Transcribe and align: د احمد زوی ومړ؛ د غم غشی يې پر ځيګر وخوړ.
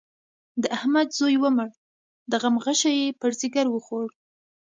د 0.61 0.63
احمد 0.77 1.07
زوی 1.19 1.35
ومړ؛ 1.39 1.69
د 2.31 2.33
غم 2.41 2.55
غشی 2.65 2.93
يې 3.01 3.09
پر 3.21 3.31
ځيګر 3.39 3.65
وخوړ. 3.69 4.05